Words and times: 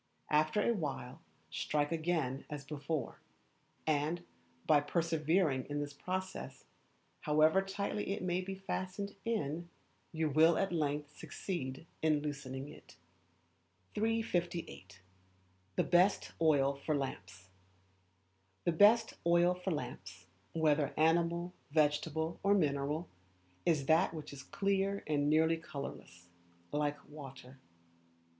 After 0.31 0.63
a 0.67 0.73
while 0.73 1.21
strike 1.51 1.91
again 1.91 2.43
as 2.49 2.65
before; 2.65 3.19
and, 3.85 4.23
by 4.65 4.79
persevering 4.81 5.67
in 5.69 5.79
this 5.79 5.93
process, 5.93 6.65
however 7.19 7.61
tightly 7.61 8.09
it 8.09 8.23
may 8.23 8.41
be 8.41 8.55
fastened 8.55 9.15
in, 9.25 9.69
you 10.11 10.27
will 10.27 10.57
at 10.57 10.71
length 10.73 11.15
succeed 11.15 11.85
in 12.01 12.19
loosening 12.19 12.67
it. 12.67 12.95
358. 13.93 15.03
The 15.75 15.83
Best 15.83 16.31
Oil 16.41 16.73
for 16.73 16.95
Lamps, 16.95 17.45
whether 20.53 20.93
animal, 20.97 21.53
vegetable, 21.69 22.39
or 22.41 22.55
mineral, 22.55 23.07
is 23.67 23.85
that 23.85 24.15
which 24.15 24.33
is 24.33 24.41
clear 24.41 25.03
and 25.05 25.29
nearly 25.29 25.57
colourless, 25.57 26.27
like 26.71 26.97
water. 27.07 27.59